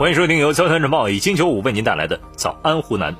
[0.00, 3.14] 欢迎收听由《交通晨报》以金九五为您带来的早安湖南。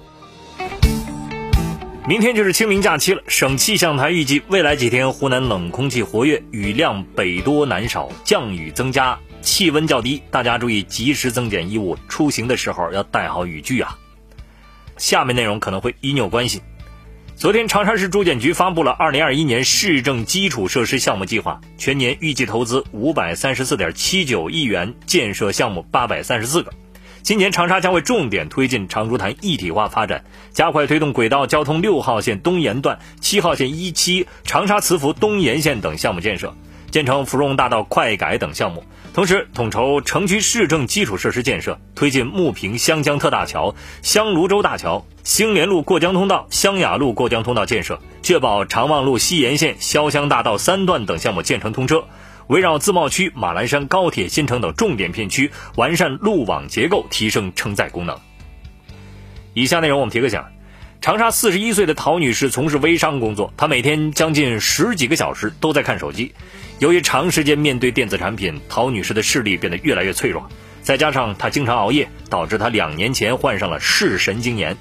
[2.08, 13.98] 明天就是清明假期了，省气象台预计未来几天湖南冷空气活跃，雨量北多南少，降雨增加，气温较低，大家注意及时增减衣物，出行的时候要带好雨具啊。
[14.96, 16.62] 下面内容可能会与你有关系。
[17.40, 26.70] 昨天，长沙市住建局发布了二零二一年市政基础设施项目计划，全年预计投资五百三十四点七九亿元，建设项目八百三十四个。
[27.22, 36.54] 今年，长沙将会重点推进长株潭一体化发展，加快推动轨道交通六号线东延段、七号线一期、长沙磁浮东延线等项目建设。
[36.90, 52.04] 建成芙蓉大道快改等项目，同时统筹城区市政基础设施建设，推进牟平湘江特大桥、湘泸洲大桥、兴联路过江通道、湘雅路过江通道建设，确保长望路西延线、潇湘大道三段等项目建成通车。
[52.48, 58.18] 围绕自贸区、马栏山高铁新城等重点片区，完善路网结构，提升承载功能。
[59.54, 60.42] 以下内容我们提个醒。
[61.00, 66.34] 长沙四十一岁的陶女士从事微商工作，她每天将近十几个小时都在看手机。
[66.78, 70.46] 由于长时间面对电子产品，陶女士的视力变得越来越脆弱。
[70.82, 74.76] 再加上她经常熬夜，导致她两年前患上了视神经炎。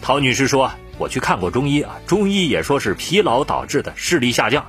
[0.00, 4.66] 陶女士说：“我去看过中医啊，中医也说是疲劳导致的视力下降，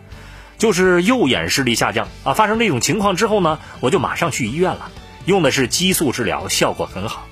[0.59, 2.33] 就是右眼视力下降啊。
[2.36, 4.91] 发生这种情况之后呢，我就马上去医院了，
[5.25, 7.27] 用的是激素治疗，效果很好。”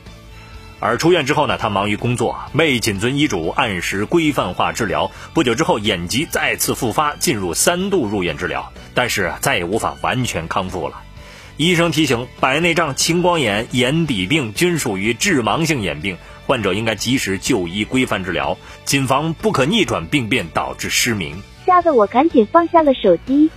[0.82, 5.12] 而出院之后呢，他忙于工作，未谨遵医嘱，按时规范化治疗。
[5.34, 10.96] 不久之后，眼疾再次复发，进入三度入院治疗，但是再也无法完全康复了。
[11.58, 21.44] 医生提醒，白内障、青光眼、眼底病均属于致盲性眼病，患者应该及时就医，规范治疗，谨防不可逆转病变导致失明。
[21.64, 23.52] 吓得我赶紧放下了手机。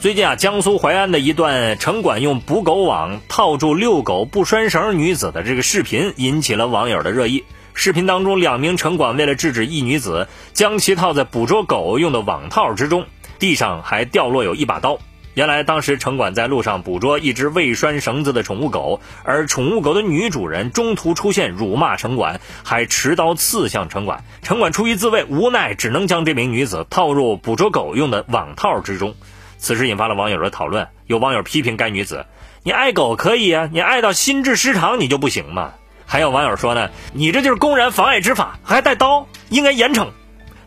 [0.00, 7.44] 最近啊，江苏淮安的一段城管用捕狗网套住遛狗不拴绳女子的这个视频引起了网友的热议。
[7.74, 13.04] 视频当中，两名城管为了制止一女子，将其套在捕捉狗用的网套之中，
[13.38, 14.98] 地上还掉落有一把刀。
[15.34, 24.24] 原来当时城管在路上捕捉一只未拴绳子的宠物狗，而宠物狗的女主人中途出现辱骂城管，还持刀刺向城管。
[24.42, 29.14] 城管出于自卫，无奈只能将这名女子套入捕捉狗用的网套之中。
[29.60, 32.24] 此事引发了网友的讨论，有网友批评该女子
[32.64, 35.72] ：“你爱狗可以啊，你爱到心智失常你就不行吗？”
[36.06, 40.08] 还有网友说呢：“你这就是公然妨碍执法，还带刀，应该严惩。”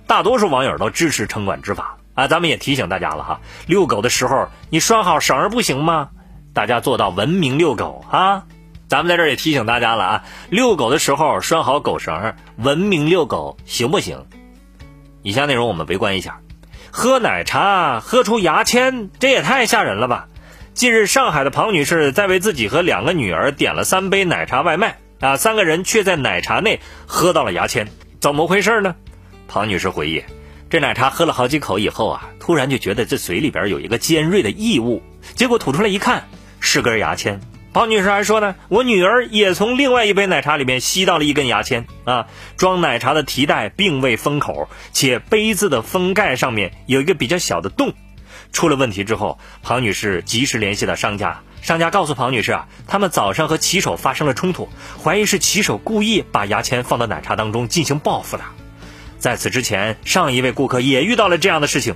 [0.05, 6.09] 大多数网友都支持城管执法啊，咱们也提醒大家了哈，遛狗的时候你拴好绳儿不行吗？
[6.53, 8.43] 大家做到文明遛狗啊！
[8.87, 14.23] 咱们在这儿也提醒大家了啊，遛狗的时候拴好狗绳，文明遛狗行不行？
[15.23, 16.39] 以下内容我们围观一下。
[16.95, 20.27] 喝奶茶喝出牙签，这也太吓人了吧！
[20.75, 27.87] 近日，上海的庞女士在为自己和两个女儿点了三杯奶茶外卖，啊，三个人却在奶茶内喝到了牙签，
[28.19, 28.95] 怎么回事呢？
[29.47, 30.23] 庞女士回忆，
[30.69, 35.01] 这奶茶喝了好几口以后啊，突然就觉得这嘴里边有一个尖锐的异物，
[35.33, 36.27] 结果吐出来一看，
[36.59, 37.41] 是根牙签。
[37.73, 42.27] 庞女士还说呢，我女儿也从另外一杯奶茶里面吸到了一根牙签啊。
[42.55, 47.93] 装奶茶的提袋并未封口，且杯子的封盖上面有一个比较小的洞。
[48.51, 54.69] 出了问题之后，庞女士及时联系了商家，商家告诉庞女士啊，他们早上和骑手发生了冲突，
[55.03, 58.43] 怀疑是骑手故意把牙签放到奶茶当中进行报复的。
[59.17, 61.95] 在此之前，上一位顾客也遇到了这样的事情，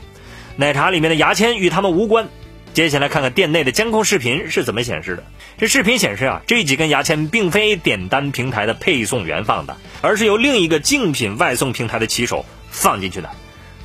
[0.55, 2.29] 奶茶里面的牙签与他们无关。
[2.77, 5.23] 接下来看看店内的监控视频是怎么显示的。
[5.57, 13.31] 这视频显示啊，这几根牙签并非点单平台的配送员放的，而是由另一个竞品外送平台的骑手放进去的。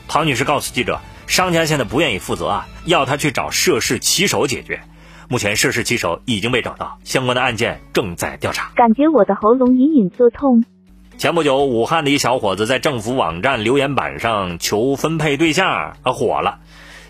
[0.08, 4.82] 庞女士告诉记者，商家现在不愿意负责啊，要他去找涉事骑手解决。
[5.26, 8.72] 目前涉事骑手已经被找到，相关的案件正在调查。
[8.76, 10.64] 感觉我的喉咙隐隐作痛。
[11.16, 16.58] 前不久，武汉的一小伙子在政府网站留言板上求分配对象，他火了。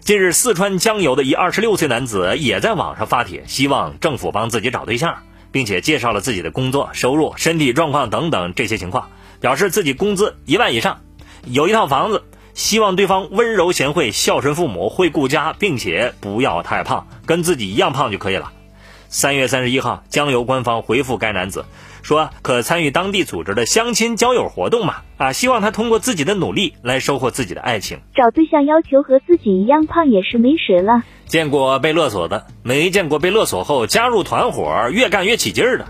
[0.04, 5.18] 近日，四川江油的一二十六岁男子也在网上发帖，希望政府帮自己找对象，
[5.52, 9.10] 并且介绍了自己的工作、收入、身体状况等等这些情况，
[9.40, 11.02] 表示自己工资一万以上，
[11.44, 18.50] 有一套房子，希望对方温柔贤惠、孝顺父母、会顾家，并且不要太胖，跟自己一样胖就可以了。
[19.08, 21.64] 三月三十一号，江油官方回复该男子。
[22.02, 24.96] 说可参与当地组织的相亲交友活动嘛？
[25.16, 28.00] 啊，希望他通过自己的努力来收获自己的爱情。
[28.14, 31.04] 找对象要求和自己一样胖也是没谁了。
[31.26, 35.87] 见过被勒索的，没见过被勒索后加入团伙越干越起劲儿的。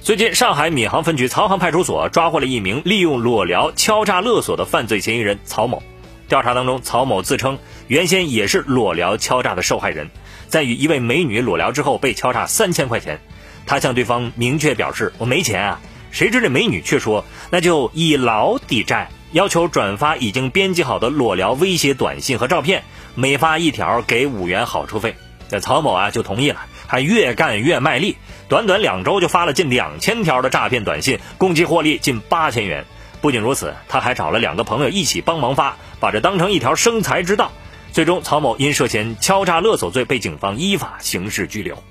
[0.00, 5.82] 最近，上海闵行分局曹行派出所抓获了一名利用裸聊敲诈勒索的犯罪嫌疑人曹某。
[6.28, 7.58] 调查当中，曹某自称
[7.88, 10.10] 原先也是裸聊敲诈的受害人，
[10.46, 13.20] 在与一位美女裸聊之后被敲诈三千块钱。
[13.66, 15.80] 他向对方明确表示我没钱啊，
[16.10, 22.84] 谁知这美女却说那就以劳抵债，要求转发已经编辑好的裸聊威胁短信和照片，
[23.14, 25.16] 每发一条给五元好处费。
[25.48, 28.16] 这曹某啊就同意了，还越干越卖力，
[28.48, 32.84] 短短两周就发了近两千条的诈骗短信，共计获利近八千元。
[33.20, 37.52] 不仅如此，他还找了两个朋友一起帮忙发，把这当成一条生财之道。
[37.92, 41.82] 最终，曹某因涉嫌敲诈勒索罪被警方依法刑事拘留。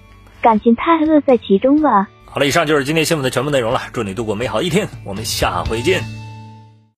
[0.46, 2.08] 感情太乐在其中了。
[2.24, 3.82] 好了，以上就是今天新闻的全部内容了。
[3.92, 6.25] 祝你度过美好一天，我们下回见。